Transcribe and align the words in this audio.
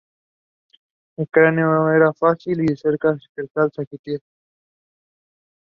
El 1.15 1.29
cráneo 1.29 1.91
era 1.91 2.11
grácil 2.19 2.61
y 2.63 2.75
carecía 2.75 2.89
de 2.89 3.19
cresta 3.47 3.69
sagital. 3.69 4.19